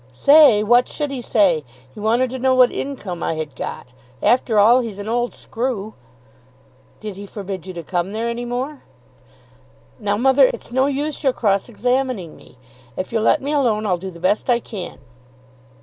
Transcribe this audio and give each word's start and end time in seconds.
"Say; 0.13 0.63
what 0.63 0.87
should 0.87 1.11
he 1.11 1.21
say? 1.21 1.63
He 1.93 1.99
wanted 1.99 2.31
to 2.31 2.39
know 2.39 2.55
what 2.55 2.71
income 2.73 3.21
I 3.21 3.35
had 3.35 3.53
got. 3.55 3.93
After 4.23 4.57
all 4.57 4.79
he's 4.79 4.97
an 4.97 5.07
old 5.07 5.35
screw." 5.35 5.93
"Did 6.99 7.17
he 7.17 7.27
forbid 7.27 7.67
you 7.67 7.73
to 7.75 7.83
come 7.83 8.11
there 8.11 8.27
any 8.27 8.43
more?" 8.43 8.81
"Now, 9.99 10.17
mother, 10.17 10.49
it's 10.51 10.71
no 10.71 10.87
use 10.87 11.23
your 11.23 11.33
cross 11.33 11.69
examining 11.69 12.35
me. 12.35 12.57
If 12.97 13.13
you'll 13.13 13.21
let 13.21 13.43
me 13.43 13.51
alone 13.51 13.85
I'll 13.85 13.97
do 13.97 14.09
the 14.09 14.19
best 14.19 14.49
I 14.49 14.59
can." 14.59 14.97